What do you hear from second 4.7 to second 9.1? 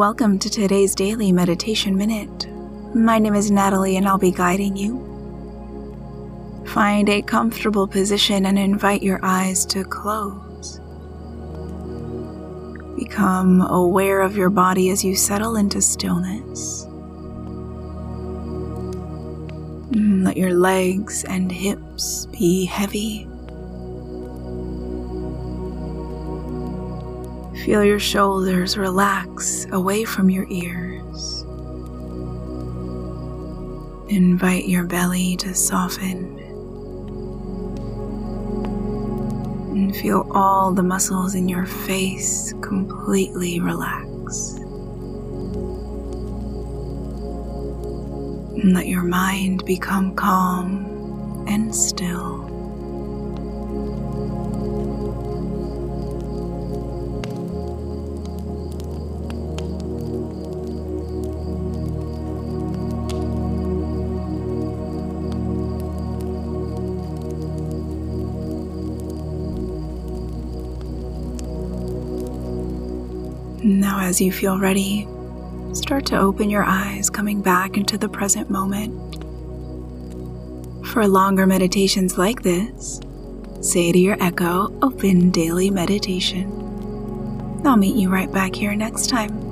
you. Find a comfortable position and invite